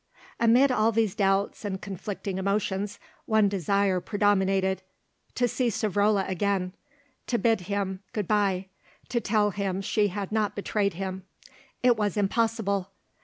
[0.39, 4.81] Amid all these doubts and conflicting emotions one desire predominated,
[5.35, 6.73] to see Savrola again,
[7.27, 8.65] to bid him good bye,
[9.09, 11.25] to tell him she had not betrayed him.
[11.83, 12.89] It was impossible.